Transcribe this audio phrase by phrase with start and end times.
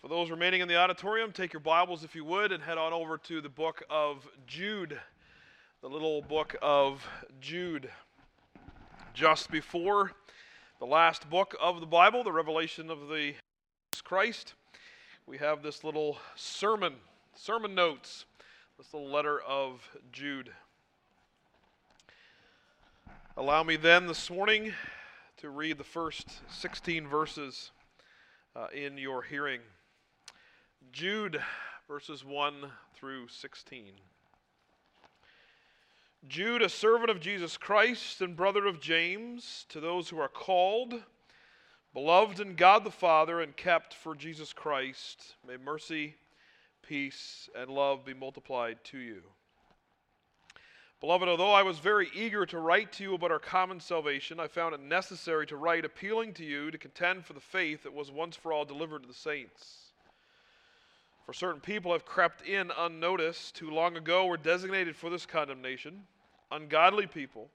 [0.00, 2.94] For those remaining in the auditorium, take your Bibles if you would and head on
[2.94, 4.98] over to the book of Jude,
[5.82, 7.06] the little book of
[7.38, 7.90] Jude.
[9.12, 10.12] Just before
[10.78, 13.34] the last book of the Bible, the revelation of the
[14.02, 14.54] Christ,
[15.26, 16.94] we have this little sermon,
[17.34, 18.24] sermon notes,
[18.78, 20.50] this little letter of Jude.
[23.36, 24.72] Allow me then this morning
[25.36, 27.70] to read the first 16 verses
[28.56, 29.60] uh, in your hearing.
[30.92, 31.40] Jude,
[31.86, 32.54] verses 1
[32.94, 33.92] through 16.
[36.26, 40.94] Jude, a servant of Jesus Christ and brother of James, to those who are called,
[41.94, 46.16] beloved in God the Father, and kept for Jesus Christ, may mercy,
[46.82, 49.22] peace, and love be multiplied to you.
[51.00, 54.48] Beloved, although I was very eager to write to you about our common salvation, I
[54.48, 58.10] found it necessary to write appealing to you to contend for the faith that was
[58.10, 59.89] once for all delivered to the saints.
[61.24, 66.02] For certain people have crept in unnoticed, who long ago were designated for this condemnation,
[66.50, 67.48] ungodly people,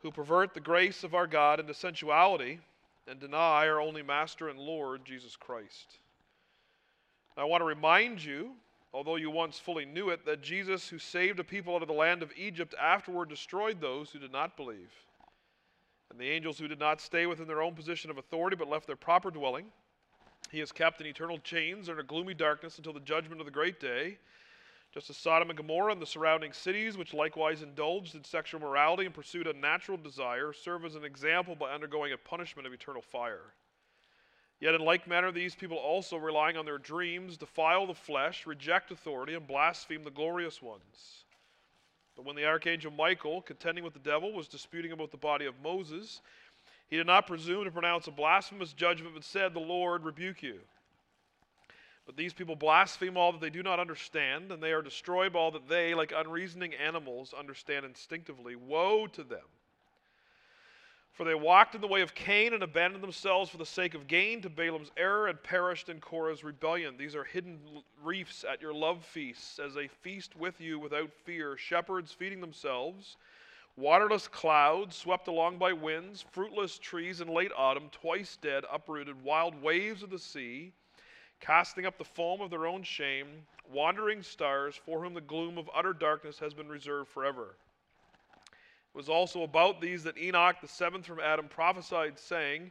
[0.00, 2.60] who pervert the grace of our God into sensuality
[3.06, 5.98] and deny our only Master and Lord, Jesus Christ.
[7.36, 8.52] I want to remind you
[8.92, 11.94] although you once fully knew it, that Jesus, who saved a people out of the
[11.94, 14.92] land of Egypt, afterward destroyed those who did not believe.
[16.10, 18.86] And the angels who did not stay within their own position of authority but left
[18.86, 19.66] their proper dwelling,
[20.52, 23.80] he has kept in eternal chains under gloomy darkness until the judgment of the great
[23.80, 24.18] day.
[24.92, 29.06] Just as Sodom and Gomorrah and the surrounding cities, which likewise indulged in sexual morality
[29.06, 33.54] and pursued unnatural desire, serve as an example by undergoing a punishment of eternal fire.
[34.60, 38.90] Yet, in like manner, these people also, relying on their dreams, defile the flesh, reject
[38.90, 41.24] authority, and blaspheme the glorious ones.
[42.14, 45.54] But when the archangel Michael, contending with the devil, was disputing about the body of
[45.62, 46.20] Moses,
[46.92, 50.58] he did not presume to pronounce a blasphemous judgment, but said, The Lord rebuke you.
[52.04, 55.38] But these people blaspheme all that they do not understand, and they are destroyed by
[55.38, 58.56] all that they, like unreasoning animals, understand instinctively.
[58.56, 59.46] Woe to them!
[61.12, 64.06] For they walked in the way of Cain and abandoned themselves for the sake of
[64.06, 66.98] gain to Balaam's error and perished in Korah's rebellion.
[66.98, 67.58] These are hidden
[68.04, 73.16] reefs at your love feasts, as they feast with you without fear, shepherds feeding themselves,
[73.76, 79.60] waterless clouds swept along by winds, fruitless trees in late autumn, twice dead, uprooted, wild
[79.62, 80.72] waves of the sea,
[81.40, 83.26] casting up the foam of their own shame,
[83.70, 87.56] wandering stars for whom the gloom of utter darkness has been reserved forever.
[88.44, 92.70] It was also about these that Enoch, the seventh from Adam, prophesied, saying,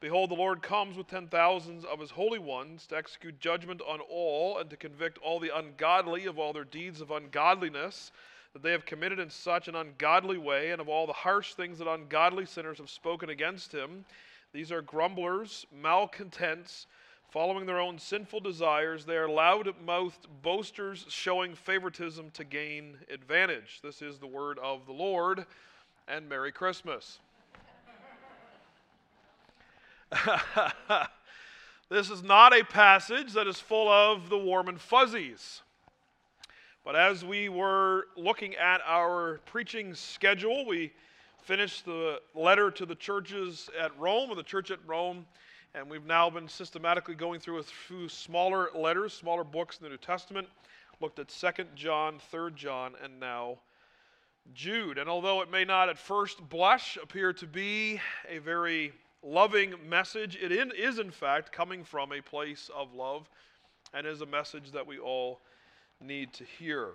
[0.00, 3.98] Behold, the Lord comes with ten thousands of his holy ones to execute judgment on
[4.08, 8.12] all and to convict all the ungodly of all their deeds of ungodliness
[8.52, 11.78] that they have committed in such an ungodly way, and of all the harsh things
[11.78, 14.04] that ungodly sinners have spoken against him.
[14.52, 16.86] These are grumblers, malcontents
[17.30, 23.80] Following their own sinful desires, they are loud mouthed boasters showing favoritism to gain advantage.
[23.82, 25.44] This is the word of the Lord,
[26.08, 27.18] and Merry Christmas.
[31.90, 35.60] this is not a passage that is full of the warm and fuzzies.
[36.88, 40.90] But as we were looking at our preaching schedule, we
[41.42, 45.26] finished the letter to the churches at Rome, or the church at Rome
[45.74, 49.90] and we've now been systematically going through a few smaller letters, smaller books in the
[49.90, 50.48] New Testament,
[50.98, 53.58] looked at 2nd John, 3rd John, and now
[54.54, 54.96] Jude.
[54.96, 60.38] And although it may not at first blush appear to be a very loving message,
[60.40, 63.28] it is in fact coming from a place of love
[63.92, 65.42] and is a message that we all
[66.00, 66.90] need to hear.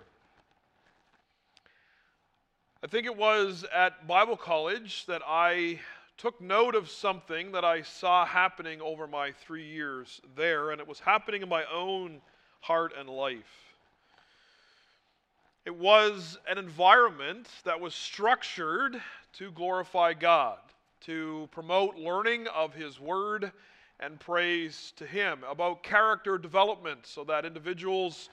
[2.82, 5.80] I think it was at Bible college that I
[6.16, 10.86] took note of something that I saw happening over my three years there, and it
[10.86, 12.20] was happening in my own
[12.60, 13.74] heart and life.
[15.64, 19.00] It was an environment that was structured
[19.34, 20.58] to glorify God,
[21.02, 23.50] to promote learning of His Word
[23.98, 28.28] and praise to Him, about character development so that individuals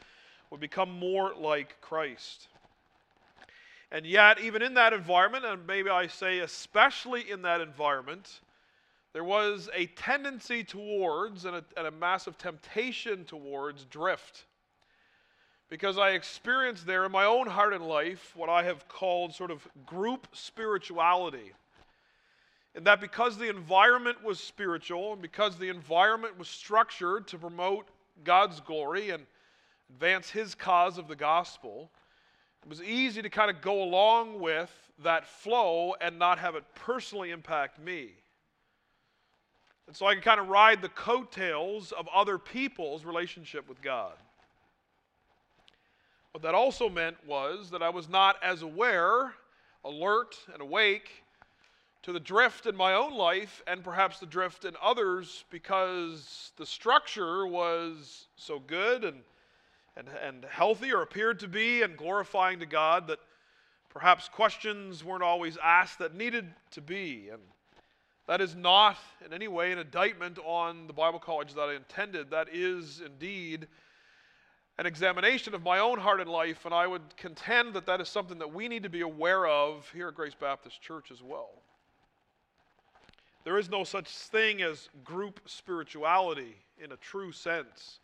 [0.52, 2.50] would become more like Christ.
[3.92, 8.42] And yet, even in that environment, and maybe I say especially in that environment,
[9.14, 14.46] there was a tendency towards and a, and a, massive temptation towards drift.
[15.70, 19.52] Because I experienced there in my own heart and life what I have called sort
[19.52, 21.52] of group spirituality.
[22.74, 27.90] And that because the environment was spiritual and because the environment was structured to promote
[28.24, 29.26] God's glory and
[29.92, 31.92] advance His cause of the gospel,
[32.64, 34.72] it was easy to kind of go along with
[35.04, 38.10] that flow and not have it personally impact me.
[39.88, 44.14] And so I could kind of ride the coattails of other people's relationship with God.
[46.32, 49.34] What that also meant was that I was not as aware,
[49.84, 51.24] alert, and awake
[52.04, 56.66] to the drift in my own life and perhaps the drift in others because the
[56.66, 59.18] structure was so good and,
[59.98, 63.20] and, and healthy or appeared to be and glorifying to God that
[63.90, 67.30] perhaps questions weren't always asked that needed to be.
[67.32, 67.42] And
[68.28, 72.32] that is not in any way an indictment on the Bible college that I intended.
[72.32, 73.68] That is indeed
[74.78, 78.10] an examination of my own heart and life, and I would contend that that is
[78.10, 81.50] something that we need to be aware of here at Grace Baptist Church as well.
[83.44, 88.00] There is no such thing as group spirituality in a true sense.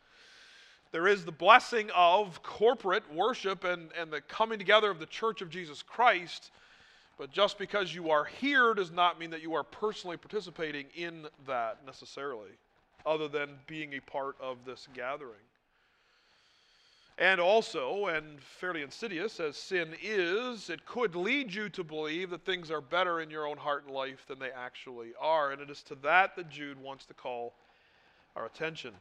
[0.91, 5.41] There is the blessing of corporate worship and, and the coming together of the church
[5.41, 6.51] of Jesus Christ,
[7.17, 11.27] but just because you are here does not mean that you are personally participating in
[11.45, 12.51] that necessarily,
[13.05, 15.41] other than being a part of this gathering.
[17.19, 22.45] And also, and fairly insidious as sin is, it could lead you to believe that
[22.45, 25.51] things are better in your own heart and life than they actually are.
[25.51, 27.53] And it is to that that Jude wants to call
[28.35, 28.91] our attention.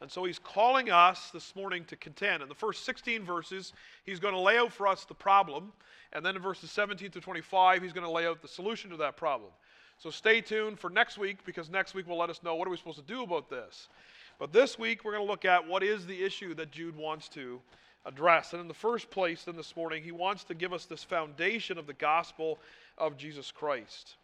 [0.00, 2.42] And so he's calling us this morning to contend.
[2.42, 3.74] In the first 16 verses,
[4.04, 5.72] he's going to lay out for us the problem.
[6.12, 8.96] And then in verses 17 to 25, he's going to lay out the solution to
[8.98, 9.50] that problem.
[9.98, 12.70] So stay tuned for next week because next week will let us know what are
[12.70, 13.88] we supposed to do about this.
[14.38, 17.28] But this week, we're going to look at what is the issue that Jude wants
[17.30, 17.60] to
[18.06, 18.54] address.
[18.54, 21.76] And in the first place, then this morning, he wants to give us this foundation
[21.76, 22.58] of the gospel
[22.96, 24.16] of Jesus Christ.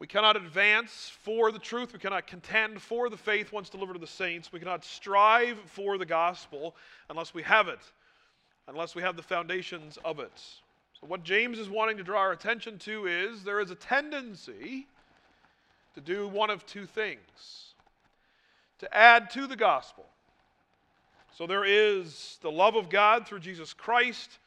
[0.00, 1.92] We cannot advance for the truth.
[1.92, 4.52] We cannot contend for the faith once delivered to the saints.
[4.52, 6.76] We cannot strive for the gospel
[7.10, 7.80] unless we have it,
[8.68, 10.40] unless we have the foundations of it.
[11.00, 14.86] So, what James is wanting to draw our attention to is there is a tendency
[15.94, 17.74] to do one of two things
[18.78, 20.06] to add to the gospel.
[21.36, 24.38] So there is the love of God through Jesus Christ.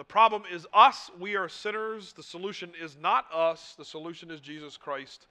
[0.00, 1.10] The problem is us.
[1.20, 2.14] We are sinners.
[2.14, 3.74] The solution is not us.
[3.76, 5.26] The solution is Jesus Christ,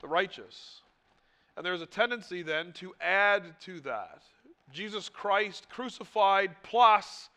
[0.00, 0.80] the righteous.
[1.56, 4.22] And there's a tendency then to add to that.
[4.72, 7.28] Jesus Christ crucified plus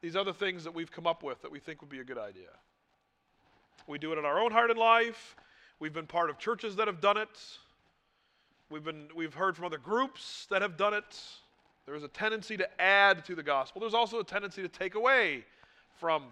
[0.00, 2.16] these other things that we've come up with that we think would be a good
[2.16, 2.48] idea.
[3.86, 5.36] We do it in our own heart and life.
[5.78, 7.38] We've been part of churches that have done it.
[8.70, 11.20] We've, been, we've heard from other groups that have done it.
[11.84, 13.82] There's a tendency to add to the gospel.
[13.82, 15.44] There's also a tendency to take away
[15.98, 16.24] from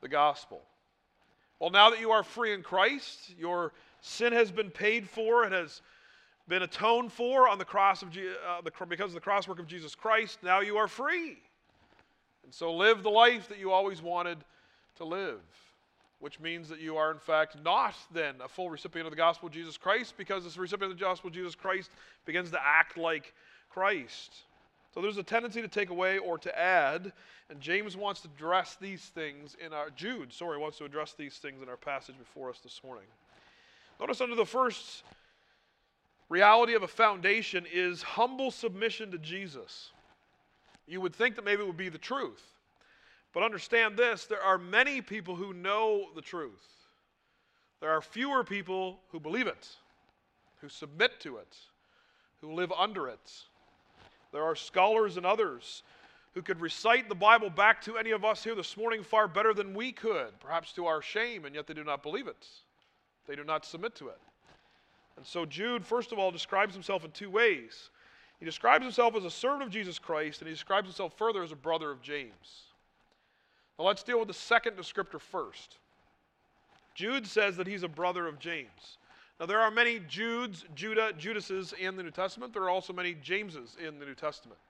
[0.00, 0.62] the gospel.
[1.58, 5.52] Well, now that you are free in Christ, your sin has been paid for, it
[5.52, 5.82] has
[6.48, 9.66] been atoned for on the cross of uh, the, because of the cross work of
[9.66, 10.38] Jesus Christ.
[10.42, 11.38] Now you are free.
[12.44, 14.38] And so live the life that you always wanted
[14.96, 15.40] to live
[16.20, 19.48] which means that you are, in fact, not then a full recipient of the gospel
[19.48, 21.90] of Jesus Christ because this recipient of the gospel of Jesus Christ
[22.26, 23.32] begins to act like
[23.70, 24.34] Christ.
[24.92, 27.12] So there's a tendency to take away or to add,
[27.48, 31.36] and James wants to address these things in our, Jude, sorry, wants to address these
[31.38, 33.06] things in our passage before us this morning.
[34.00, 35.04] Notice under the first
[36.28, 39.90] reality of a foundation is humble submission to Jesus.
[40.86, 42.42] You would think that maybe it would be the truth.
[43.32, 46.66] But understand this there are many people who know the truth.
[47.80, 49.68] There are fewer people who believe it,
[50.60, 51.56] who submit to it,
[52.40, 53.32] who live under it.
[54.32, 55.82] There are scholars and others
[56.34, 59.52] who could recite the Bible back to any of us here this morning far better
[59.52, 62.46] than we could, perhaps to our shame, and yet they do not believe it.
[63.26, 64.18] They do not submit to it.
[65.16, 67.90] And so Jude, first of all, describes himself in two ways.
[68.38, 71.52] He describes himself as a servant of Jesus Christ, and he describes himself further as
[71.52, 72.64] a brother of James.
[73.78, 75.78] Now let's deal with the second descriptor first.
[76.94, 78.98] Jude says that he's a brother of James.
[79.40, 82.52] Now, there are many Judes, Judah, Judases in the New Testament.
[82.52, 84.60] There are also many Jameses in the New Testament.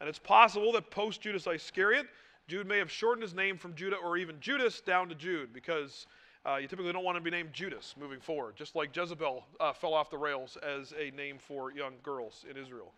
[0.00, 2.06] And it's possible that post Judas Iscariot,
[2.46, 6.06] Jude may have shortened his name from Judah or even Judas down to Jude because
[6.44, 9.72] uh, you typically don't want to be named Judas moving forward, just like Jezebel uh,
[9.72, 12.92] fell off the rails as a name for young girls in Israel.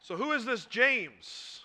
[0.00, 1.62] So, who is this James?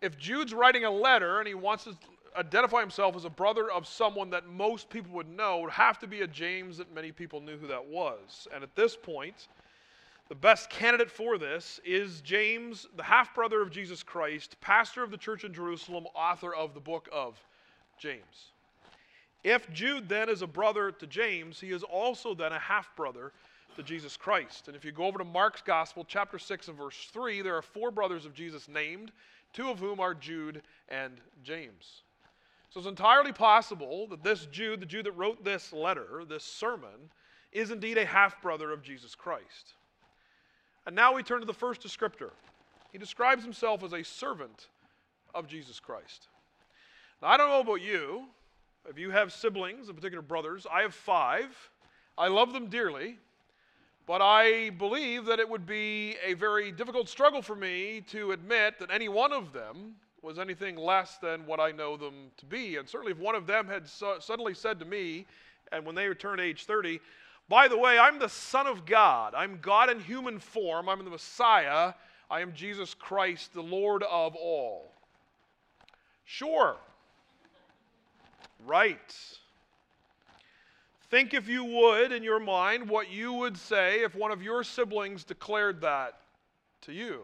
[0.00, 1.96] if Jude's writing a letter and he wants to
[2.36, 6.06] identify himself as a brother of someone that most people would know, would have to
[6.06, 8.48] be a James that many people knew who that was.
[8.54, 9.48] And at this point,
[10.28, 15.10] the best candidate for this is James, the half brother of Jesus Christ, pastor of
[15.10, 17.40] the church in Jerusalem, author of the book of
[17.98, 18.52] James.
[19.42, 23.32] If Jude then is a brother to James, he is also then a half brother
[23.76, 24.68] to Jesus Christ.
[24.68, 27.62] And if you go over to Mark's Gospel, chapter 6 and verse 3, there are
[27.62, 29.12] four brothers of Jesus named
[29.52, 32.02] two of whom are Jude and James.
[32.70, 37.10] So it's entirely possible that this Jude, the Jude that wrote this letter, this sermon,
[37.52, 39.74] is indeed a half brother of Jesus Christ.
[40.86, 42.30] And now we turn to the first descriptor.
[42.92, 44.68] He describes himself as a servant
[45.34, 46.28] of Jesus Christ.
[47.22, 48.26] Now, I don't know about you,
[48.88, 51.54] if you have siblings, in particular brothers, I have five.
[52.16, 53.16] I love them dearly,
[54.06, 58.78] but I believe that it would be a very difficult struggle for me to admit
[58.78, 62.76] that any one of them was anything less than what I know them to be.
[62.76, 65.26] And certainly, if one of them had so suddenly said to me,
[65.72, 67.00] and when they returned age 30,
[67.48, 71.10] by the way, I'm the Son of God, I'm God in human form, I'm the
[71.10, 71.94] Messiah,
[72.30, 74.92] I am Jesus Christ, the Lord of all.
[76.24, 76.76] Sure.
[78.66, 79.14] Right.
[81.10, 84.62] Think, if you would, in your mind, what you would say if one of your
[84.62, 86.20] siblings declared that
[86.82, 87.22] to you.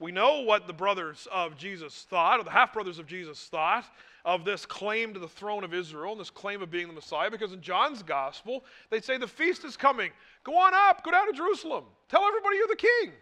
[0.00, 3.84] We know what the brothers of Jesus thought, or the half brothers of Jesus thought,
[4.24, 7.30] of this claim to the throne of Israel and this claim of being the Messiah,
[7.30, 10.10] because in John's gospel, they say the feast is coming.
[10.42, 11.84] Go on up, go down to Jerusalem.
[12.08, 13.12] Tell everybody you're the king.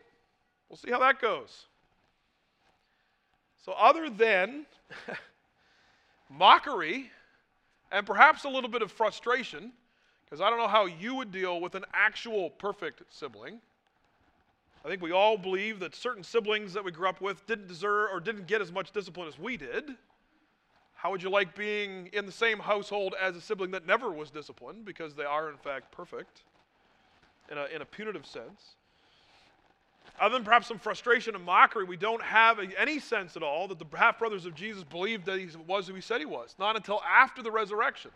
[0.68, 1.66] We'll see how that goes.
[3.64, 4.64] So, other than
[6.30, 7.10] mockery
[7.90, 9.72] and perhaps a little bit of frustration,
[10.24, 13.60] because I don't know how you would deal with an actual perfect sibling.
[14.84, 18.10] I think we all believe that certain siblings that we grew up with didn't deserve
[18.12, 19.96] or didn't get as much discipline as we did.
[20.94, 24.30] How would you like being in the same household as a sibling that never was
[24.30, 26.42] disciplined because they are, in fact, perfect
[27.50, 28.74] in a, in a punitive sense?
[30.20, 33.78] Other than perhaps some frustration and mockery, we don't have any sense at all that
[33.78, 36.56] the half brothers of Jesus believed that he was who he said he was.
[36.58, 38.10] Not until after the resurrection.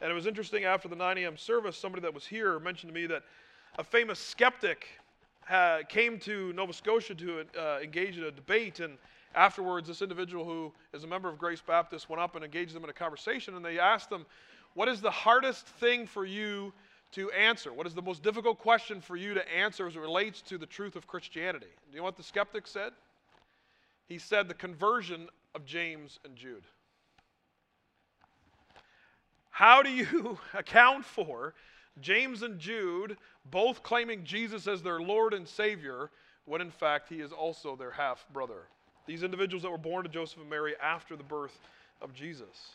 [0.00, 1.36] And it was interesting after the 9 a.m.
[1.36, 3.22] service, somebody that was here mentioned to me that
[3.78, 4.86] a famous skeptic
[5.50, 8.80] uh, came to Nova Scotia to uh, engage in a debate.
[8.80, 8.98] And
[9.34, 12.84] afterwards, this individual who is a member of Grace Baptist went up and engaged them
[12.84, 13.54] in a conversation.
[13.56, 14.26] And they asked them,
[14.74, 16.72] What is the hardest thing for you
[17.12, 17.72] to answer?
[17.72, 20.66] What is the most difficult question for you to answer as it relates to the
[20.66, 21.66] truth of Christianity?
[21.66, 22.92] Do you know what the skeptic said?
[24.06, 26.64] He said the conversion of James and Jude.
[29.50, 31.54] How do you account for
[32.00, 33.16] James and Jude
[33.50, 36.10] both claiming Jesus as their Lord and Savior
[36.44, 38.68] when in fact he is also their half brother?
[39.06, 41.58] These individuals that were born to Joseph and Mary after the birth
[42.00, 42.70] of Jesus.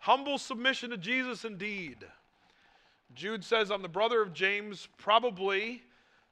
[0.00, 1.98] Humble submission to Jesus indeed.
[3.14, 5.82] Jude says, I'm the brother of James, probably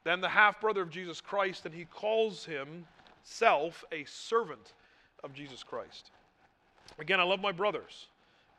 [0.04, 4.74] then the half brother of Jesus Christ, and he calls himself a servant
[5.24, 6.10] of Jesus Christ.
[6.98, 8.08] Again, I love my brothers,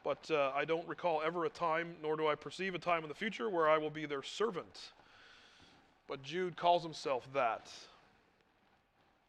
[0.03, 3.09] but uh, I don't recall ever a time, nor do I perceive a time in
[3.09, 4.91] the future where I will be their servant.
[6.07, 7.71] But Jude calls himself that.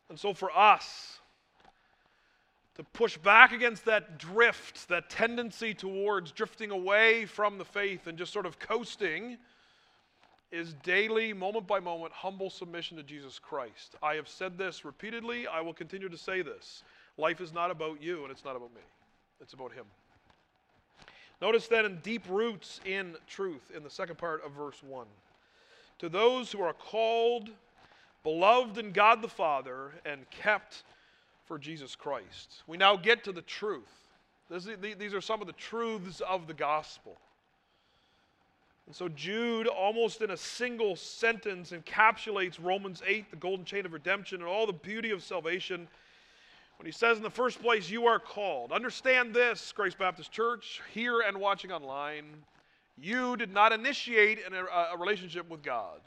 [0.09, 1.19] And so for us,
[2.77, 8.19] to push back against that drift, that tendency towards drifting away from the faith and
[8.19, 9.39] just sort of coasting,
[10.53, 13.97] is daily, moment by moment, humble submission to Jesus Christ.
[14.03, 15.47] I have said this repeatedly.
[15.47, 16.83] I will continue to say this.
[17.19, 18.83] Life is not about you and it's not about me,
[19.41, 19.87] it's about Him.
[21.41, 25.07] Notice that in deep roots in truth in the second part of verse 1.
[26.01, 27.51] To those who are called,
[28.23, 30.83] beloved in God the Father, and kept
[31.47, 32.63] for Jesus Christ.
[32.67, 34.09] We now get to the truth.
[34.51, 37.19] This, these are some of the truths of the gospel.
[38.87, 43.93] And so Jude, almost in a single sentence, encapsulates Romans 8, the golden chain of
[43.93, 45.89] redemption, and all the beauty of salvation.
[46.79, 48.71] When he says, in the first place, you are called.
[48.71, 52.25] Understand this, Grace Baptist Church, here and watching online.
[52.99, 56.01] You did not initiate a, a relationship with God.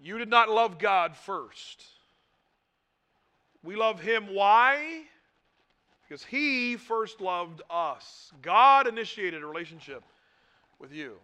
[0.00, 1.84] You did not love God first.
[3.64, 4.32] We love him.
[4.32, 5.02] Why?
[6.06, 8.32] Because he first loved us.
[8.40, 10.02] God initiated a relationship
[10.78, 11.16] with you.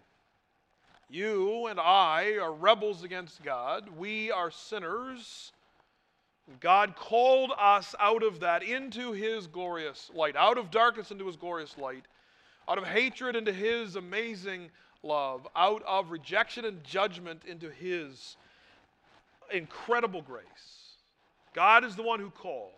[1.08, 3.88] You and I are rebels against God.
[3.96, 5.52] We are sinners.
[6.60, 11.36] God called us out of that into his glorious light, out of darkness into his
[11.36, 12.04] glorious light,
[12.68, 14.70] out of hatred into his amazing
[15.02, 18.36] love, out of rejection and judgment into his
[19.52, 20.44] incredible grace.
[21.54, 22.72] God is the one who called.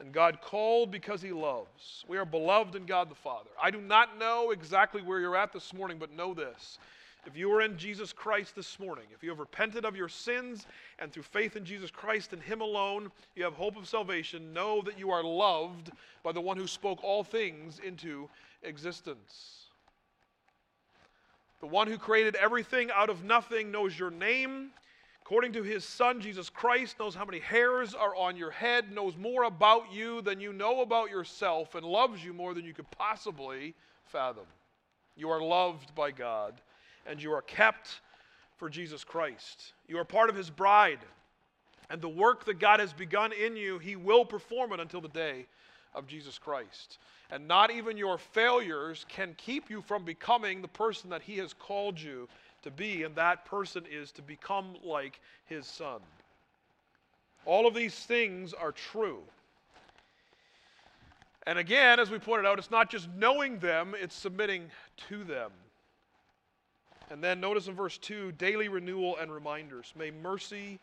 [0.00, 2.04] And God called because he loves.
[2.08, 3.50] We are beloved in God the Father.
[3.62, 6.78] I do not know exactly where you're at this morning, but know this.
[7.26, 10.66] If you are in Jesus Christ this morning, if you have repented of your sins
[10.98, 14.82] and through faith in Jesus Christ and Him alone, you have hope of salvation, know
[14.82, 15.90] that you are loved
[16.22, 18.28] by the one who spoke all things into
[18.62, 19.68] existence.
[21.60, 24.70] The one who created everything out of nothing knows your name,
[25.22, 29.16] according to his Son, Jesus Christ, knows how many hairs are on your head, knows
[29.16, 32.90] more about you than you know about yourself, and loves you more than you could
[32.90, 34.44] possibly fathom.
[35.16, 36.60] You are loved by God,
[37.06, 38.00] and you are kept
[38.56, 39.72] for Jesus Christ.
[39.88, 41.00] You are part of his bride,
[41.90, 45.08] and the work that God has begun in you, he will perform it until the
[45.08, 45.46] day
[45.94, 46.98] of Jesus Christ.
[47.30, 51.52] And not even your failures can keep you from becoming the person that he has
[51.52, 52.28] called you
[52.62, 56.00] to be, and that person is to become like his son.
[57.44, 59.20] All of these things are true.
[61.46, 64.70] And again, as we pointed out, it's not just knowing them, it's submitting
[65.08, 65.50] to them.
[67.10, 69.92] And then notice in verse 2 daily renewal and reminders.
[69.96, 70.78] May mercy,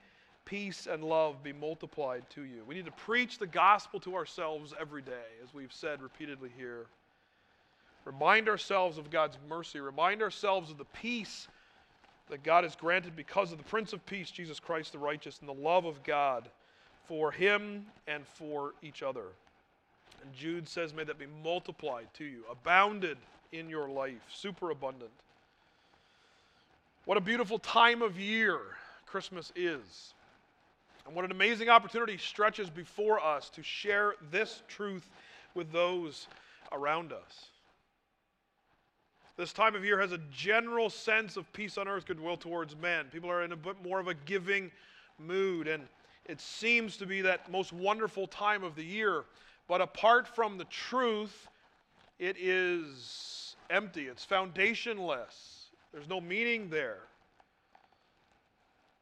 [0.45, 2.63] peace, and love be multiplied to you.
[2.67, 6.85] We need to preach the gospel to ourselves every day, as we've said repeatedly here.
[8.05, 11.47] Remind ourselves of God's mercy, remind ourselves of the peace
[12.29, 15.49] that God has granted because of the Prince of Peace, Jesus Christ the righteous, and
[15.49, 16.49] the love of God
[17.07, 19.25] for him and for each other.
[20.23, 23.17] And Jude says, May that be multiplied to you, abounded
[23.51, 25.11] in your life, superabundant.
[27.05, 28.59] What a beautiful time of year
[29.07, 30.13] Christmas is.
[31.05, 35.09] And what an amazing opportunity stretches before us to share this truth
[35.55, 36.27] with those
[36.71, 37.47] around us.
[39.35, 43.05] This time of year has a general sense of peace on earth, goodwill towards men.
[43.11, 44.69] People are in a bit more of a giving
[45.17, 45.87] mood, and
[46.25, 49.23] it seems to be that most wonderful time of the year.
[49.67, 51.47] But apart from the truth,
[52.19, 55.60] it is empty, it's foundationless.
[55.93, 56.99] There's no meaning there.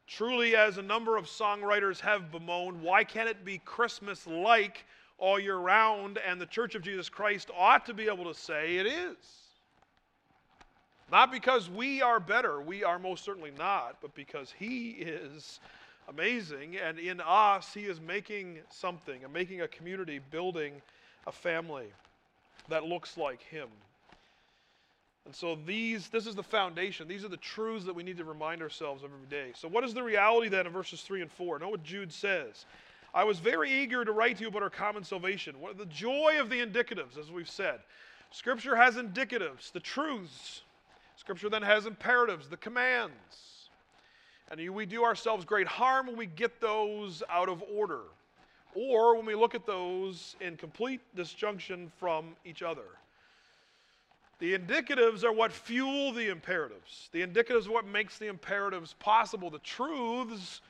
[0.08, 4.86] Truly, as a number of songwriters have bemoaned, why can't it be Christmas like
[5.20, 6.18] all year round?
[6.18, 9.18] And the Church of Jesus Christ ought to be able to say it is.
[11.12, 15.60] Not because we are better, we are most certainly not, but because He is
[16.08, 20.82] amazing, and in us, He is making something, and making a community, building
[21.28, 21.88] a family
[22.68, 23.70] that looks like Him.
[25.30, 27.08] And so these, this is the foundation.
[27.08, 29.52] These are the truths that we need to remind ourselves of every day.
[29.54, 31.60] So what is the reality then in verses 3 and 4?
[31.60, 32.66] Know what Jude says.
[33.14, 35.60] I was very eager to write to you about our common salvation.
[35.60, 37.82] What, the joy of the indicatives, as we've said.
[38.32, 40.64] Scripture has indicatives, the truths
[41.16, 43.70] Scripture then has imperatives, the commands.
[44.50, 48.02] And we do ourselves great harm when we get those out of order,
[48.74, 52.88] or when we look at those in complete disjunction from each other.
[54.40, 57.10] The indicatives are what fuel the imperatives.
[57.12, 59.50] The indicatives are what makes the imperatives possible.
[59.50, 60.62] The truths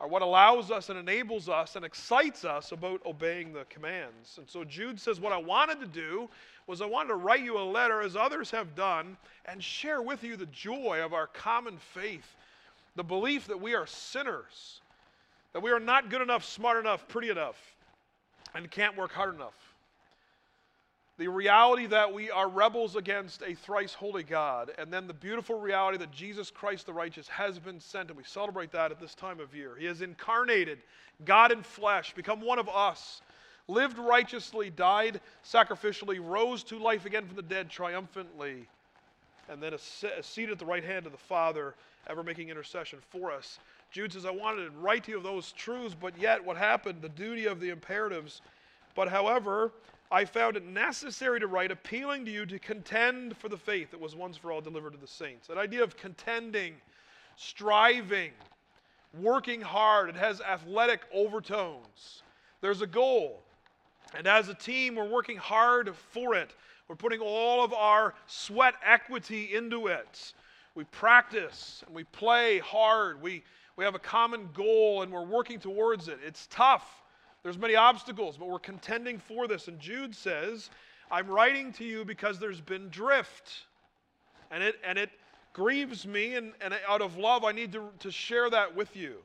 [0.00, 4.38] are what allows us and enables us and excites us about obeying the commands.
[4.38, 6.28] And so Jude says, What I wanted to do
[6.66, 10.24] was I wanted to write you a letter, as others have done, and share with
[10.24, 12.34] you the joy of our common faith,
[12.96, 14.80] the belief that we are sinners,
[15.52, 17.76] that we are not good enough, smart enough, pretty enough,
[18.54, 19.63] and can't work hard enough.
[21.16, 25.58] The reality that we are rebels against a thrice holy God, and then the beautiful
[25.60, 29.14] reality that Jesus Christ the righteous has been sent, and we celebrate that at this
[29.14, 29.76] time of year.
[29.78, 30.78] He has incarnated,
[31.24, 33.22] God in flesh, become one of us
[33.68, 38.66] lived righteously, died sacrificially, rose to life again from the dead triumphantly,
[39.48, 41.74] and then is seated at the right hand of the Father,
[42.06, 43.58] ever making intercession for us.
[43.90, 47.00] Jude says, I wanted to write to you of those truths, but yet what happened,
[47.00, 48.42] the duty of the imperatives.
[48.94, 49.72] But however,
[50.10, 54.00] I found it necessary to write, appealing to you to contend for the faith that
[54.00, 55.48] was once for all delivered to the saints.
[55.48, 56.74] That idea of contending,
[57.36, 58.30] striving,
[59.20, 62.22] working hard, it has athletic overtones.
[62.60, 63.42] There's a goal.
[64.14, 66.54] And as a team, we're working hard for it.
[66.86, 70.34] We're putting all of our sweat equity into it.
[70.74, 73.22] We practice and we play hard.
[73.22, 73.42] We,
[73.76, 76.18] we have a common goal and we're working towards it.
[76.24, 77.03] It's tough.
[77.44, 79.68] There's many obstacles, but we're contending for this.
[79.68, 80.70] And Jude says,
[81.10, 83.66] I'm writing to you because there's been drift.
[84.50, 85.10] And it, and it
[85.52, 89.18] grieves me, and, and out of love, I need to, to share that with you.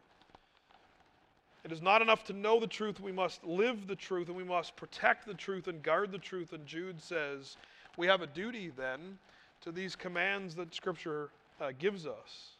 [1.64, 3.00] It is not enough to know the truth.
[3.00, 6.54] We must live the truth and we must protect the truth and guard the truth.
[6.54, 7.58] And Jude says
[7.98, 9.18] we have a duty then
[9.62, 11.30] to these commands that Scripture
[11.60, 12.52] uh, gives us.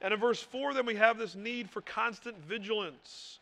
[0.00, 3.38] And in verse 4, then we have this need for constant vigilance.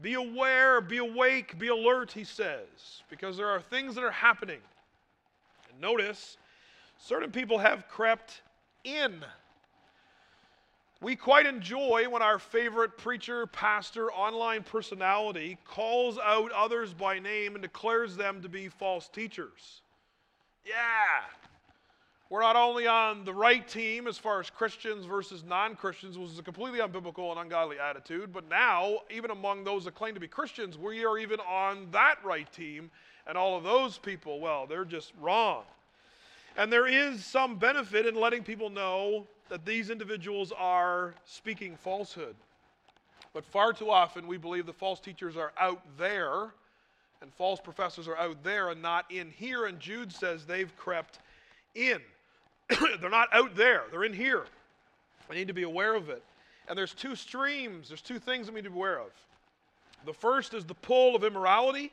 [0.00, 4.60] Be aware, be awake, be alert, he says, because there are things that are happening.
[5.70, 6.36] And notice,
[6.98, 8.42] certain people have crept
[8.82, 9.24] in
[11.04, 17.54] we quite enjoy when our favorite preacher, pastor, online personality calls out others by name
[17.54, 19.82] and declares them to be false teachers.
[20.64, 21.26] Yeah.
[22.34, 26.30] We're not only on the right team as far as Christians versus non Christians, which
[26.30, 30.20] is a completely unbiblical and ungodly attitude, but now, even among those that claim to
[30.20, 32.90] be Christians, we are even on that right team,
[33.28, 35.62] and all of those people, well, they're just wrong.
[36.56, 42.34] And there is some benefit in letting people know that these individuals are speaking falsehood.
[43.32, 46.52] But far too often, we believe the false teachers are out there
[47.22, 49.66] and false professors are out there and not in here.
[49.66, 51.20] And Jude says they've crept
[51.76, 52.00] in.
[53.00, 54.44] they're not out there, they're in here.
[55.30, 56.22] I need to be aware of it.
[56.68, 59.10] And there's two streams, there's two things we need to be aware of.
[60.06, 61.92] The first is the pull of immorality,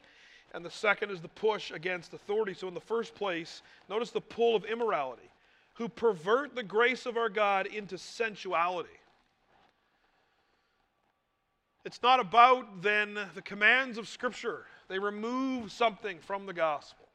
[0.53, 2.53] and the second is the push against authority.
[2.53, 5.29] So, in the first place, notice the pull of immorality,
[5.75, 8.89] who pervert the grace of our God into sensuality.
[11.83, 17.05] It's not about then the commands of Scripture, they remove something from the gospel.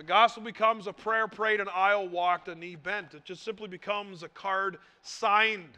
[0.00, 3.12] The gospel becomes a prayer prayed, an aisle walked, a knee bent.
[3.12, 5.76] It just simply becomes a card signed,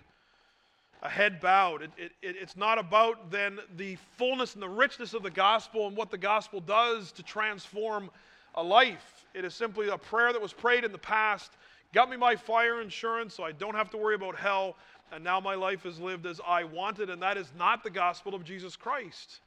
[1.02, 1.82] a head bowed.
[1.82, 5.88] It, it, it, it's not about then the fullness and the richness of the gospel
[5.88, 8.12] and what the gospel does to transform
[8.54, 9.26] a life.
[9.34, 11.50] It is simply a prayer that was prayed in the past,
[11.92, 14.76] got me my fire insurance so I don't have to worry about hell,
[15.10, 18.36] and now my life is lived as I wanted, and that is not the gospel
[18.36, 19.40] of Jesus Christ.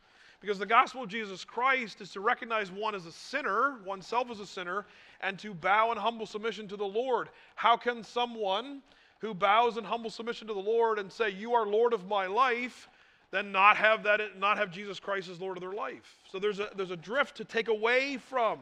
[0.45, 4.39] Because the gospel of Jesus Christ is to recognize one as a sinner, oneself as
[4.39, 4.86] a sinner,
[5.21, 7.29] and to bow in humble submission to the Lord.
[7.55, 8.84] How can someone
[9.21, 12.27] who bows in humble submission to the Lord and say, You are Lord of my
[12.27, 12.89] life,
[13.31, 16.15] then not have that not have Jesus Christ as Lord of their life?
[16.31, 18.60] So there's a there's a drift to take away from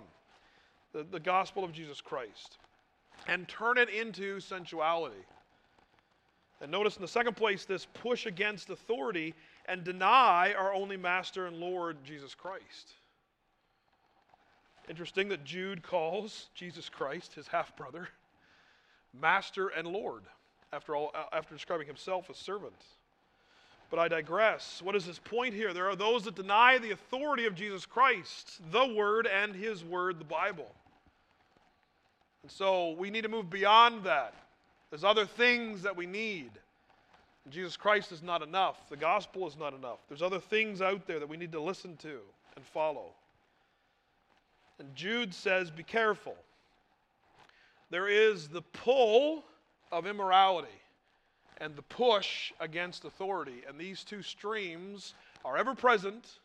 [0.93, 2.59] the, the gospel of Jesus Christ
[3.27, 5.25] and turn it into sensuality.
[6.61, 11.45] And notice in the second place, this push against authority and deny our only Master
[11.45, 12.93] and Lord, Jesus Christ.
[14.89, 18.09] Interesting that Jude calls Jesus Christ, his half brother,
[19.19, 20.23] Master and Lord,
[20.73, 22.73] after, all, uh, after describing himself as servant.
[23.89, 24.81] But I digress.
[24.81, 25.71] What is his point here?
[25.71, 30.19] There are those that deny the authority of Jesus Christ, the Word, and his Word,
[30.19, 30.73] the Bible.
[32.41, 34.33] And so we need to move beyond that.
[34.89, 36.51] There's other things that we need.
[37.49, 38.89] Jesus Christ is not enough.
[38.89, 39.99] The gospel is not enough.
[40.07, 42.19] There's other things out there that we need to listen to
[42.55, 43.07] and follow.
[44.79, 46.35] And Jude says, Be careful.
[47.89, 49.43] There is the pull
[49.91, 50.67] of immorality
[51.57, 53.61] and the push against authority.
[53.67, 55.13] And these two streams
[55.45, 56.39] are ever present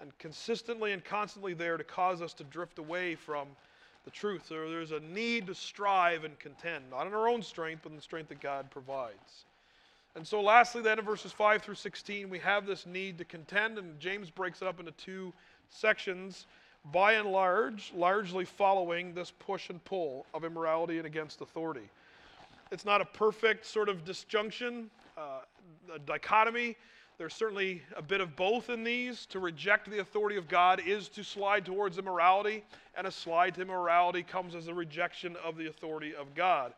[0.00, 3.48] and consistently and constantly there to cause us to drift away from
[4.04, 4.46] the truth.
[4.48, 7.96] So there's a need to strive and contend, not in our own strength, but in
[7.96, 9.46] the strength that God provides.
[10.18, 13.78] And so, lastly, then in verses 5 through 16, we have this need to contend,
[13.78, 15.32] and James breaks it up into two
[15.68, 16.48] sections,
[16.86, 21.88] by and large, largely following this push and pull of immorality and against authority.
[22.72, 25.42] It's not a perfect sort of disjunction, uh,
[25.94, 26.76] a dichotomy.
[27.16, 29.24] There's certainly a bit of both in these.
[29.26, 32.64] To reject the authority of God is to slide towards immorality,
[32.96, 36.74] and a slide to immorality comes as a rejection of the authority of God.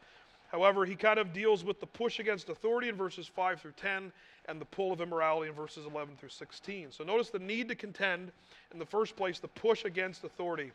[0.50, 4.12] However, he kind of deals with the push against authority in verses 5 through 10
[4.46, 6.88] and the pull of immorality in verses 11 through 16.
[6.90, 8.32] So notice the need to contend
[8.72, 10.72] in the first place, the push against authority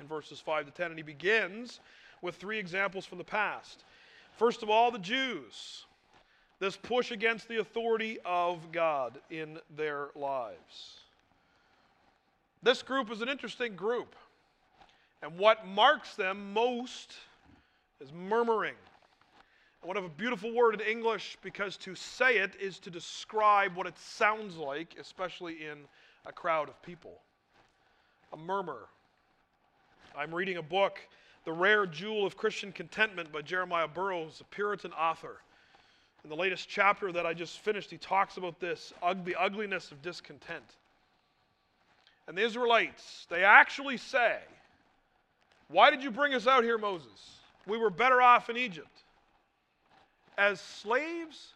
[0.00, 0.86] in verses 5 to 10.
[0.86, 1.78] And he begins
[2.20, 3.84] with three examples from the past.
[4.36, 5.84] First of all, the Jews.
[6.58, 11.00] This push against the authority of God in their lives.
[12.62, 14.16] This group is an interesting group.
[15.22, 17.14] And what marks them most
[18.00, 18.74] is murmuring.
[19.82, 23.98] What a beautiful word in English because to say it is to describe what it
[23.98, 25.78] sounds like, especially in
[26.26, 27.20] a crowd of people.
[28.32, 28.86] A murmur.
[30.16, 30.98] I'm reading a book,
[31.44, 35.40] The Rare Jewel of Christian Contentment by Jeremiah Burroughs, a Puritan author.
[36.24, 38.92] In the latest chapter that I just finished, he talks about this
[39.24, 40.74] the ugliness of discontent.
[42.26, 44.38] And the Israelites, they actually say,
[45.68, 47.38] Why did you bring us out here, Moses?
[47.68, 48.95] We were better off in Egypt
[50.38, 51.54] as slaves,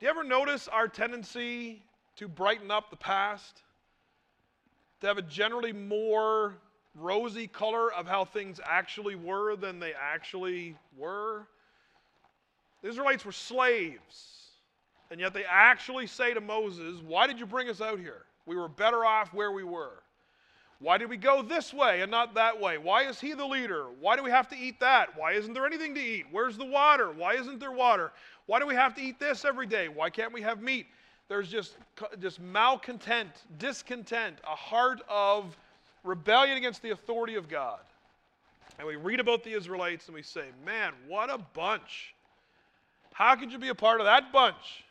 [0.00, 1.82] do you ever notice our tendency
[2.16, 3.62] to brighten up the past?
[5.00, 6.54] To have a generally more
[6.94, 11.46] rosy color of how things actually were than they actually were?
[12.82, 14.50] The Israelites were slaves,
[15.10, 18.24] and yet they actually say to Moses, Why did you bring us out here?
[18.44, 20.02] We were better off where we were.
[20.82, 22.76] Why did we go this way and not that way?
[22.76, 23.86] Why is he the leader?
[24.00, 25.16] Why do we have to eat that?
[25.16, 26.26] Why isn't there anything to eat?
[26.32, 27.12] Where's the water?
[27.12, 28.10] Why isn't there water?
[28.46, 29.86] Why do we have to eat this every day?
[29.86, 30.86] Why can't we have meat?
[31.28, 31.76] There's just,
[32.20, 35.56] just malcontent, discontent, a heart of
[36.02, 37.78] rebellion against the authority of God.
[38.78, 42.12] And we read about the Israelites and we say, man, what a bunch.
[43.12, 44.84] How could you be a part of that bunch?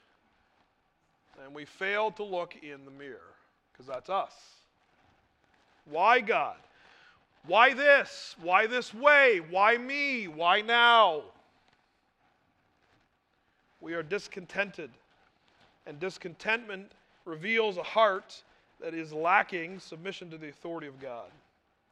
[1.44, 3.36] And we fail to look in the mirror
[3.74, 4.34] because that's us.
[5.92, 6.56] Why God?
[7.46, 8.36] Why this?
[8.42, 9.42] Why this way?
[9.50, 10.28] Why me?
[10.28, 11.24] Why now?
[13.82, 14.92] We are discontented,
[15.86, 16.92] and discontentment
[17.26, 18.42] reveals a heart
[18.80, 21.30] that is lacking submission to the authority of God.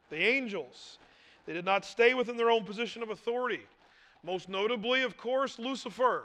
[0.08, 0.98] The angels,
[1.46, 3.60] they did not stay within their own position of authority.
[4.22, 6.24] Most notably, of course, Lucifer.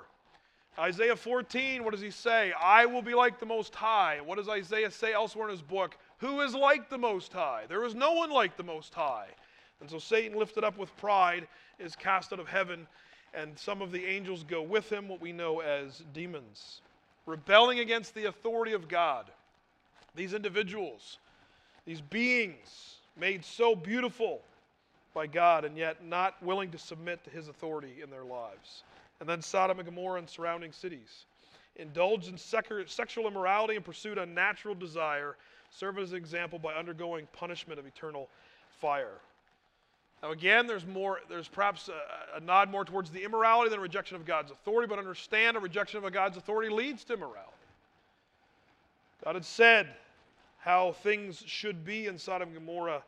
[0.77, 2.51] Isaiah 14, what does he say?
[2.61, 4.19] I will be like the Most High.
[4.23, 5.97] What does Isaiah say elsewhere in his book?
[6.19, 7.63] Who is like the Most High?
[7.67, 9.27] There is no one like the Most High.
[9.81, 11.47] And so Satan, lifted up with pride,
[11.79, 12.87] is cast out of heaven,
[13.33, 16.81] and some of the angels go with him, what we know as demons,
[17.25, 19.25] rebelling against the authority of God.
[20.15, 21.17] These individuals,
[21.85, 24.41] these beings made so beautiful
[25.13, 28.83] by God, and yet not willing to submit to his authority in their lives.
[29.19, 31.25] And then Sodom and Gomorrah and surrounding cities.
[31.75, 35.35] Indulged in sexual immorality and pursued unnatural desire,
[35.77, 38.29] serve as an example by undergoing punishment of eternal
[38.79, 39.19] fire.
[40.23, 44.15] Now, again, there's more, there's perhaps a, a, nod more towards the immorality than rejection
[44.15, 47.51] of God's authority, but understand a rejection of a God's authority leads to immorality.
[49.23, 49.89] God had said
[50.57, 53.03] how things should be in Sodom and Gomorrah,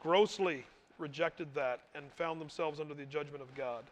[0.00, 0.64] grossly
[0.98, 3.84] rejected that and found themselves under the judgment of God.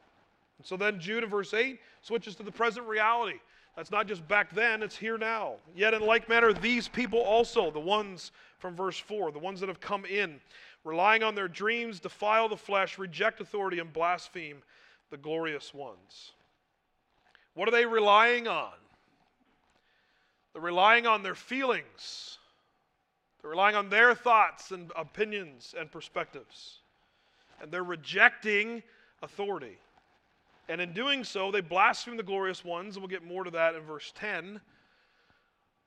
[0.59, 3.39] And so then Jude in verse 8 switches to the present reality.
[3.76, 5.54] That's not just back then, it's here now.
[5.74, 9.68] Yet in like manner, these people also, the ones from verse 4, the ones that
[9.68, 10.40] have come in,
[10.85, 14.62] relying on their dreams, defile the flesh, reject authority, and blaspheme
[15.11, 16.33] the glorious ones.
[17.54, 18.72] What are they relying on?
[20.52, 22.38] They're relying on their feelings.
[23.40, 26.80] They're relying on their thoughts and opinions and perspectives.
[27.62, 28.83] And they're rejecting
[29.22, 29.78] authority.
[30.70, 33.74] And in doing so, they blaspheme the glorious ones, and we'll get more to that
[33.74, 34.61] in verse 10.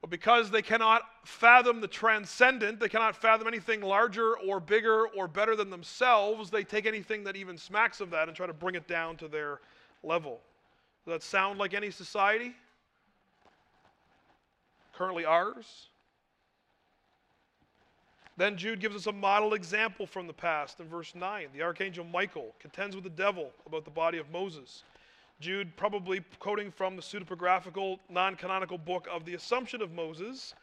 [0.02, 5.26] But because they cannot fathom the transcendent, they cannot fathom anything larger or bigger or
[5.26, 8.74] better than themselves, they take anything that even smacks of that and try to bring
[8.74, 9.60] it down to their
[10.02, 10.42] level.
[11.06, 12.54] Does that sound like any society?
[14.92, 15.88] Currently ours?
[18.36, 21.48] Then Jude gives us a model example from the past in verse 9.
[21.54, 24.82] The archangel Michael contends with the devil about the body of Moses.
[25.40, 30.54] Jude probably quoting from the pseudepigraphical, non canonical book of the Assumption of Moses.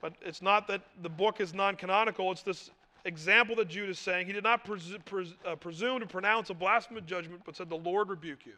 [0.00, 2.70] But it's not that the book is non canonical, it's this
[3.04, 4.26] example that Jude is saying.
[4.26, 8.10] He did not pres- uh, presume to pronounce a blasphemous judgment, but said, The Lord
[8.10, 8.56] rebuke you.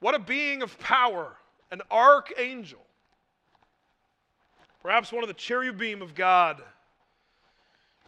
[0.00, 1.36] What a being of power,
[1.70, 2.80] an archangel.
[4.82, 6.62] Perhaps one of the cherubim of God.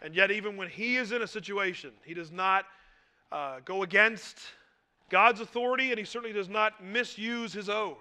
[0.03, 2.65] And yet, even when he is in a situation, he does not
[3.31, 4.39] uh, go against
[5.11, 7.97] God's authority, and he certainly does not misuse his own.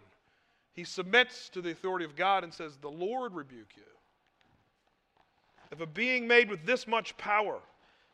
[0.73, 3.83] He submits to the authority of God and says, The Lord rebuke you.
[5.71, 7.59] If a being made with this much power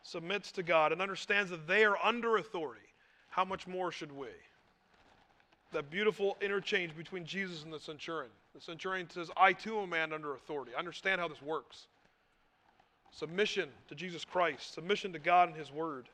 [0.01, 2.81] submits to God and understands that they are under authority,
[3.29, 4.27] how much more should we?
[5.73, 8.31] That beautiful interchange between Jesus and the centurion.
[8.53, 10.71] The centurion says, I too am a man under authority.
[10.75, 11.87] I understand how this works.
[13.17, 16.09] Submission to Jesus Christ, submission to God and His Word.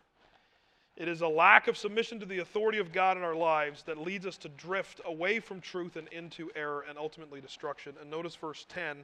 [0.96, 3.98] It is a lack of submission to the authority of God in our lives that
[3.98, 7.96] leads us to drift away from truth and into error and ultimately destruction.
[8.00, 8.98] And notice verse 10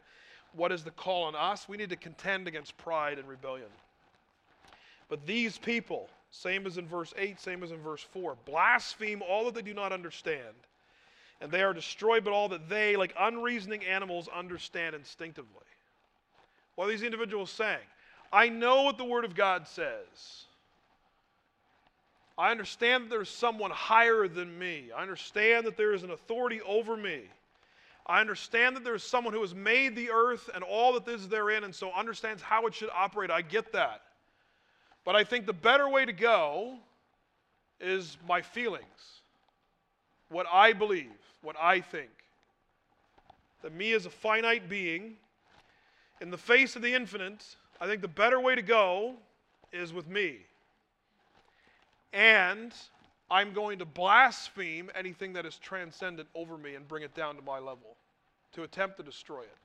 [0.54, 1.68] what is the call on us?
[1.68, 3.68] We need to contend against pride and rebellion.
[5.10, 9.46] But these people, same as in verse 8, same as in verse 4, blaspheme all
[9.46, 10.56] that they do not understand.
[11.42, 15.66] And they are destroyed but all that they, like unreasoning animals, understand instinctively.
[16.78, 17.80] Are these individuals saying?
[18.32, 20.46] I know what the Word of God says.
[22.38, 24.92] I understand that there's someone higher than me.
[24.96, 27.22] I understand that there is an authority over me.
[28.06, 31.28] I understand that there is someone who has made the earth and all that is
[31.28, 33.32] therein and so understands how it should operate.
[33.32, 34.02] I get that.
[35.04, 36.78] But I think the better way to go
[37.82, 39.22] is my feelings,
[40.30, 41.12] what I believe,
[41.42, 42.10] what I think.
[43.62, 45.16] That me as a finite being,
[46.22, 47.44] in the face of the infinite,
[47.80, 49.16] I think the better way to go
[49.72, 50.48] is with me
[52.14, 52.74] and
[53.30, 57.42] I'm going to blaspheme anything that is transcendent over me and bring it down to
[57.42, 57.96] my level
[58.54, 59.58] to attempt to destroy it.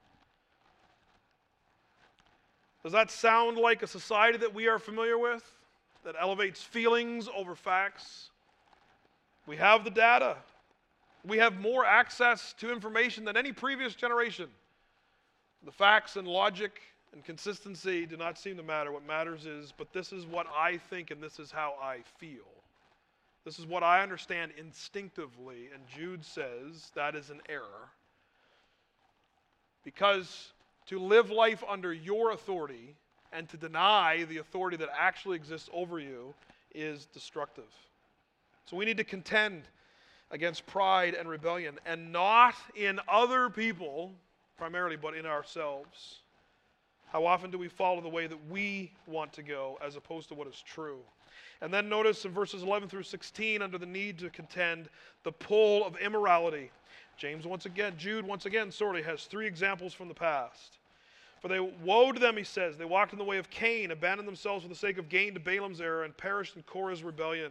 [2.83, 5.51] Does that sound like a society that we are familiar with
[6.05, 8.31] that elevates feelings over facts?
[9.47, 10.37] We have the data.
[11.25, 14.49] We have more access to information than any previous generation.
[15.65, 16.81] The facts and logic
[17.13, 18.91] and consistency do not seem to matter.
[18.91, 22.49] What matters is, but this is what I think and this is how I feel.
[23.45, 25.69] This is what I understand instinctively.
[25.73, 27.91] And Jude says that is an error.
[29.85, 30.53] Because
[30.87, 32.95] to live life under your authority
[33.33, 36.35] and to deny the authority that actually exists over you
[36.75, 37.73] is destructive.
[38.65, 39.63] So we need to contend
[40.31, 44.13] against pride and rebellion, and not in other people
[44.63, 46.21] primarily, but in ourselves.
[47.09, 50.37] How often do we follow the way that we want to go as opposed to
[50.37, 51.01] what is true?
[51.63, 54.89] And then notice in verses 11 through 16, under the need to contend,
[55.25, 56.71] the pull of immorality.
[57.17, 60.79] James, once again, Jude, once again, sorry, has three examples from the past.
[61.41, 64.29] For they woe to them, he says, they walked in the way of Cain, abandoned
[64.29, 67.51] themselves for the sake of gain to Balaam's error, and perished in Korah's rebellion.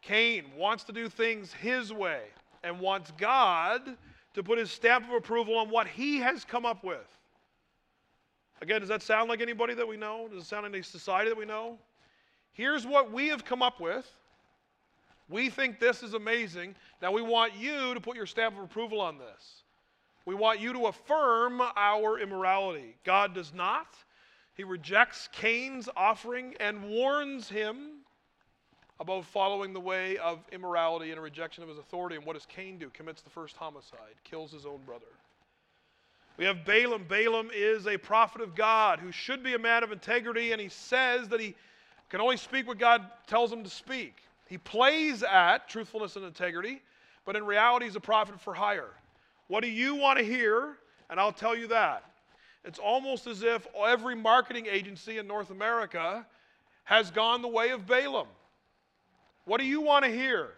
[0.00, 2.20] Cain wants to do things his way
[2.62, 3.96] and wants God
[4.34, 7.06] to put his stamp of approval on what he has come up with.
[8.60, 10.28] Again, does that sound like anybody that we know?
[10.28, 11.78] Does it sound like any society that we know?
[12.52, 14.06] Here's what we have come up with.
[15.28, 16.74] We think this is amazing.
[17.00, 19.62] Now we want you to put your stamp of approval on this.
[20.24, 22.96] We want you to affirm our immorality.
[23.04, 23.94] God does not.
[24.54, 27.97] He rejects Cain's offering and warns him
[29.00, 32.16] about following the way of immorality and a rejection of his authority.
[32.16, 32.90] And what does Cain do?
[32.90, 35.06] Commits the first homicide, kills his own brother.
[36.36, 37.04] We have Balaam.
[37.08, 40.68] Balaam is a prophet of God who should be a man of integrity, and he
[40.68, 41.54] says that he
[42.10, 44.16] can only speak what God tells him to speak.
[44.46, 46.80] He plays at truthfulness and integrity,
[47.26, 48.90] but in reality, he's a prophet for hire.
[49.48, 50.76] What do you want to hear?
[51.10, 52.04] And I'll tell you that.
[52.64, 56.26] It's almost as if every marketing agency in North America
[56.84, 58.28] has gone the way of Balaam.
[59.48, 60.50] What do you want to hear?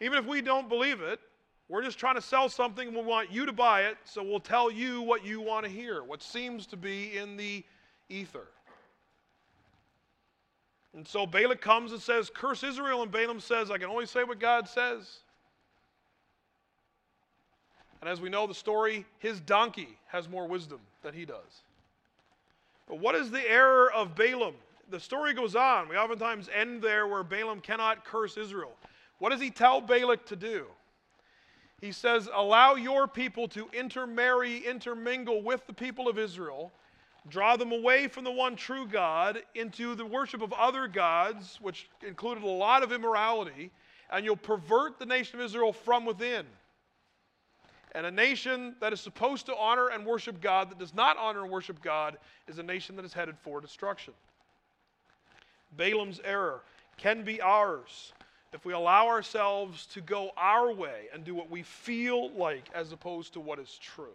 [0.00, 1.20] Even if we don't believe it,
[1.68, 4.40] we're just trying to sell something and we want you to buy it, so we'll
[4.40, 7.62] tell you what you want to hear, what seems to be in the
[8.08, 8.48] ether.
[10.94, 14.24] And so Balak comes and says, Curse Israel, and Balaam says, I can only say
[14.24, 15.20] what God says.
[18.00, 21.62] And as we know the story, his donkey has more wisdom than he does.
[22.88, 24.54] But what is the error of Balaam?
[24.92, 25.88] The story goes on.
[25.88, 28.76] We oftentimes end there where Balaam cannot curse Israel.
[29.18, 30.66] What does he tell Balak to do?
[31.80, 36.70] He says, Allow your people to intermarry, intermingle with the people of Israel,
[37.28, 41.88] draw them away from the one true God into the worship of other gods, which
[42.06, 43.70] included a lot of immorality,
[44.10, 46.44] and you'll pervert the nation of Israel from within.
[47.94, 51.42] And a nation that is supposed to honor and worship God, that does not honor
[51.42, 54.14] and worship God, is a nation that is headed for destruction.
[55.76, 56.60] Balaam's error
[56.96, 58.12] can be ours
[58.52, 62.92] if we allow ourselves to go our way and do what we feel like as
[62.92, 64.14] opposed to what is true.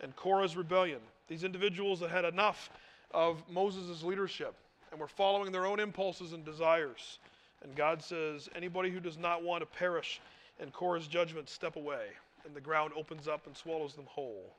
[0.00, 2.70] And Korah's rebellion, these individuals that had enough
[3.12, 4.54] of Moses' leadership
[4.90, 7.18] and were following their own impulses and desires.
[7.62, 10.20] And God says, anybody who does not want to perish
[10.58, 12.06] in Korah's judgment, step away.
[12.46, 14.54] And the ground opens up and swallows them whole.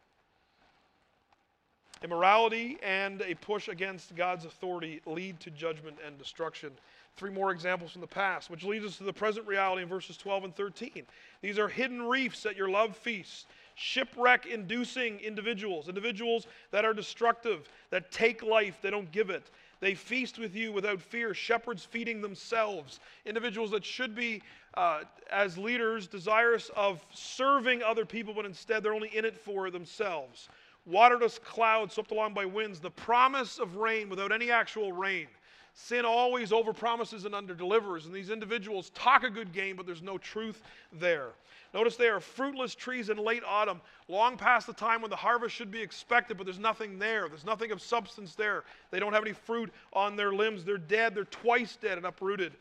[2.03, 6.71] Immorality and a push against God's authority lead to judgment and destruction.
[7.15, 10.17] Three more examples from the past, which leads us to the present reality in verses
[10.17, 11.03] 12 and 13.
[11.41, 17.69] These are hidden reefs at your love feasts, shipwreck inducing individuals, individuals that are destructive,
[17.91, 19.51] that take life, they don't give it.
[19.79, 24.41] They feast with you without fear, shepherds feeding themselves, individuals that should be,
[24.75, 29.69] uh, as leaders, desirous of serving other people, but instead they're only in it for
[29.69, 30.49] themselves
[30.91, 35.27] waterless clouds swept along by winds, the promise of rain without any actual rain.
[35.73, 40.17] Sin always overpromises and underdelivers, and these individuals talk a good game, but there's no
[40.17, 41.29] truth there.
[41.73, 45.55] Notice they are fruitless trees in late autumn, long past the time when the harvest
[45.55, 47.29] should be expected, but there's nothing there.
[47.29, 48.65] There's nothing of substance there.
[48.91, 50.65] They don't have any fruit on their limbs.
[50.65, 51.15] They're dead.
[51.15, 52.51] They're twice dead and uprooted.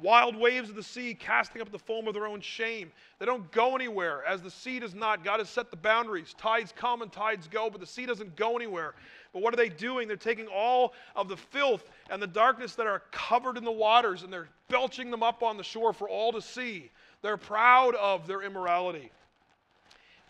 [0.00, 2.92] Wild waves of the sea casting up the foam of their own shame.
[3.18, 5.24] They don't go anywhere as the sea does not.
[5.24, 6.34] God has set the boundaries.
[6.38, 8.94] Tides come and tides go, but the sea doesn't go anywhere.
[9.32, 10.06] But what are they doing?
[10.06, 14.22] They're taking all of the filth and the darkness that are covered in the waters
[14.22, 16.90] and they're belching them up on the shore for all to see.
[17.22, 19.10] They're proud of their immorality.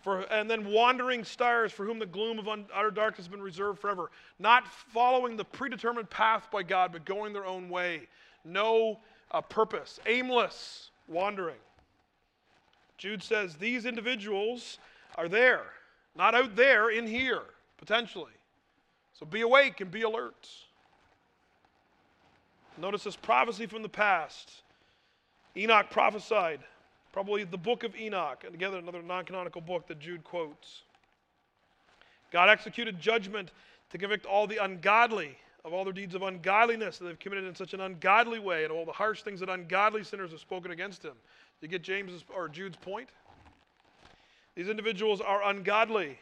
[0.03, 3.81] For, and then wandering stars for whom the gloom of utter darkness has been reserved
[3.81, 4.11] forever.
[4.39, 8.09] Not following the predetermined path by God, but going their own way.
[8.45, 9.01] No
[9.31, 11.59] a purpose, aimless wandering.
[12.97, 14.79] Jude says these individuals
[15.16, 15.62] are there,
[16.16, 17.43] not out there, in here,
[17.76, 18.33] potentially.
[19.14, 20.49] So be awake and be alert.
[22.76, 24.62] Notice this prophecy from the past.
[25.57, 26.61] Enoch prophesied,
[27.12, 30.83] probably the book of Enoch, and together another non canonical book that Jude quotes.
[32.31, 33.51] God executed judgment
[33.91, 35.37] to convict all the ungodly
[35.69, 38.73] of all their deeds of ungodliness that they've committed in such an ungodly way and
[38.73, 41.12] all the harsh things that ungodly sinners have spoken against him.
[41.12, 43.11] Do you get James's or Jude's point?
[44.57, 46.19] These individuals are ungodly.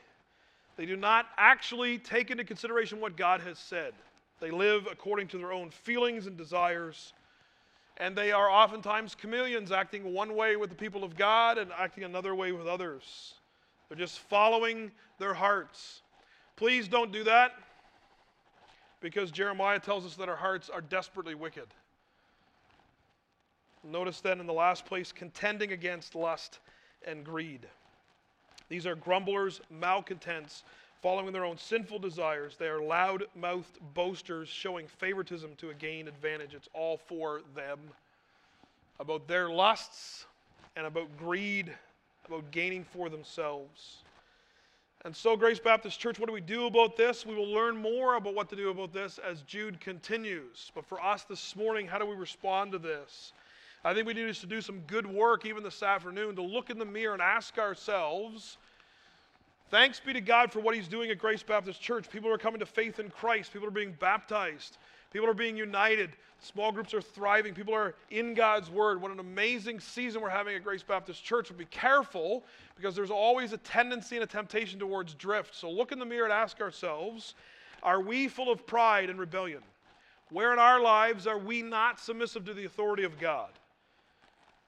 [0.77, 3.95] They do not actually take into consideration what God has said.
[4.41, 7.13] They live according to their own feelings and desires.
[7.99, 12.03] And they are oftentimes chameleons, acting one way with the people of God and acting
[12.03, 13.35] another way with others.
[13.89, 16.03] They're just following their hearts.
[16.57, 17.53] Please don't do that
[19.07, 21.69] because Jeremiah tells us that our hearts are desperately wicked.
[23.85, 26.59] Notice then in the last place, contending against lust
[27.07, 27.69] and greed.
[28.69, 30.65] These are grumblers, malcontents,
[31.03, 32.57] following their own sinful desires.
[32.59, 36.53] They are loud mouthed boasters, showing favoritism to a gain advantage.
[36.53, 37.79] It's all for them.
[38.99, 40.27] About their lusts
[40.75, 41.73] and about greed,
[42.27, 43.99] about gaining for themselves.
[45.05, 47.25] And so, Grace Baptist Church, what do we do about this?
[47.25, 50.73] We will learn more about what to do about this as Jude continues.
[50.75, 53.33] But for us this morning, how do we respond to this?
[53.85, 56.79] I think we need to do some good work even this afternoon to look in
[56.79, 58.59] the mirror and ask ourselves
[59.71, 62.11] thanks be to God for what He's doing at Grace Baptist Church.
[62.11, 64.79] People are coming to faith in Christ, people are being baptized,
[65.13, 69.01] people are being united, small groups are thriving, people are in God's Word.
[69.01, 71.49] What an amazing season we're having at Grace Baptist Church.
[71.49, 72.45] But be careful
[72.77, 75.55] because there's always a tendency and a temptation towards drift.
[75.55, 77.35] So look in the mirror and ask ourselves
[77.83, 79.63] are we full of pride and rebellion?
[80.31, 83.51] Where in our lives are we not submissive to the authority of God?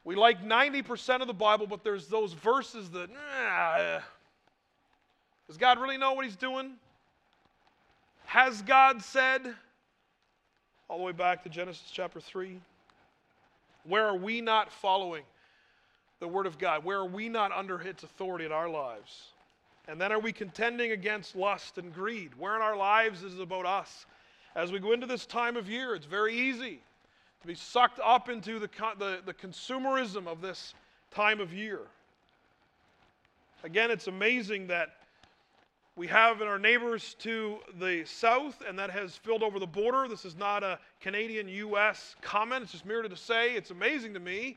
[0.05, 4.01] We like 90% of the Bible, but there's those verses that, nah,
[5.49, 6.75] does God really know what He's doing?
[8.27, 9.55] Has God said?
[10.89, 12.59] All the way back to Genesis chapter 3.
[13.85, 15.23] Where are we not following
[16.19, 16.83] the Word of God?
[16.83, 19.27] Where are we not under its authority in our lives?
[19.87, 22.31] And then are we contending against lust and greed?
[22.39, 24.07] Where in our lives is it about us?
[24.55, 26.81] As we go into this time of year, it's very easy
[27.43, 30.75] to be sucked up into the, the, the consumerism of this
[31.11, 31.81] time of year.
[33.63, 34.95] Again, it's amazing that
[35.99, 40.07] we have in our neighbors to the south, and that has filled over the border.
[40.07, 44.21] This is not a Canadian US comment, it's just merely to say it's amazing to
[44.21, 44.57] me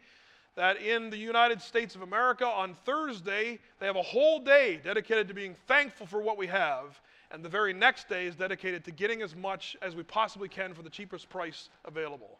[0.55, 5.27] that in the United States of America on Thursday, they have a whole day dedicated
[5.29, 8.91] to being thankful for what we have, and the very next day is dedicated to
[8.91, 12.37] getting as much as we possibly can for the cheapest price available.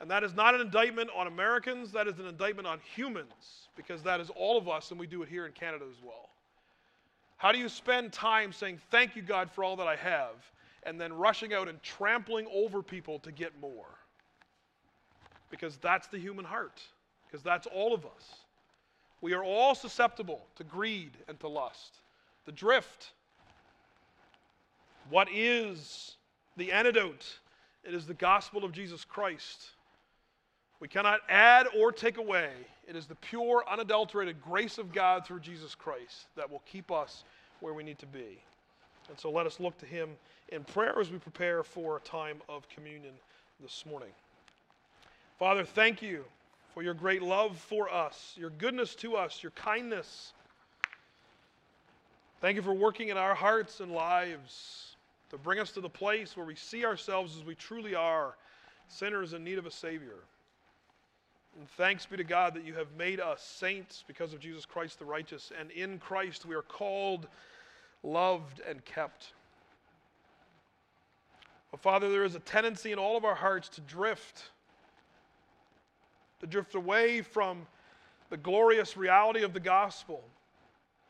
[0.00, 4.02] And that is not an indictment on Americans, that is an indictment on humans, because
[4.04, 6.28] that is all of us, and we do it here in Canada as well.
[7.42, 10.36] How do you spend time saying, Thank you, God, for all that I have,
[10.84, 13.98] and then rushing out and trampling over people to get more?
[15.50, 16.80] Because that's the human heart,
[17.26, 18.36] because that's all of us.
[19.20, 21.96] We are all susceptible to greed and to lust,
[22.44, 23.10] the drift.
[25.10, 26.14] What is
[26.56, 27.26] the antidote?
[27.82, 29.70] It is the gospel of Jesus Christ.
[30.78, 32.50] We cannot add or take away.
[32.88, 37.24] It is the pure, unadulterated grace of God through Jesus Christ that will keep us
[37.60, 38.42] where we need to be.
[39.08, 40.10] And so let us look to Him
[40.48, 43.14] in prayer as we prepare for a time of communion
[43.60, 44.10] this morning.
[45.38, 46.24] Father, thank you
[46.74, 50.32] for your great love for us, your goodness to us, your kindness.
[52.40, 54.96] Thank you for working in our hearts and lives
[55.30, 58.34] to bring us to the place where we see ourselves as we truly are
[58.88, 60.18] sinners in need of a Savior.
[61.58, 64.98] And thanks be to God that you have made us saints because of Jesus Christ
[64.98, 65.52] the righteous.
[65.58, 67.28] And in Christ we are called,
[68.02, 69.34] loved, and kept.
[71.70, 74.50] But Father, there is a tendency in all of our hearts to drift,
[76.40, 77.66] to drift away from
[78.30, 80.22] the glorious reality of the gospel,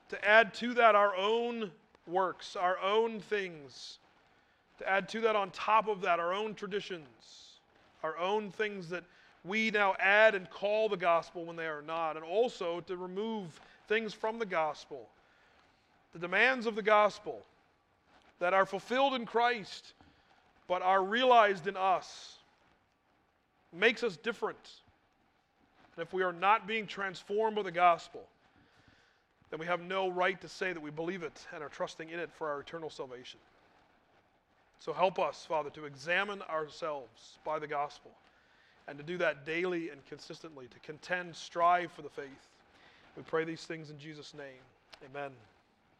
[0.08, 1.70] to add to that our own
[2.06, 3.98] works, our own things,
[4.78, 7.60] to add to that on top of that our own traditions,
[8.02, 9.04] our own things that
[9.44, 13.60] we now add and call the gospel when they are not, and also to remove
[13.88, 15.08] things from the gospel.
[16.12, 17.42] The demands of the gospel
[18.38, 19.94] that are fulfilled in Christ
[20.68, 22.36] but are realized in us
[23.72, 24.70] makes us different.
[25.96, 28.22] And if we are not being transformed by the gospel,
[29.50, 32.18] then we have no right to say that we believe it and are trusting in
[32.18, 33.40] it for our eternal salvation.
[34.78, 38.12] So help us, Father, to examine ourselves by the gospel
[38.92, 42.26] and to do that daily and consistently, to contend, strive for the faith.
[43.16, 44.60] We pray these things in Jesus' name.
[45.02, 45.30] Amen.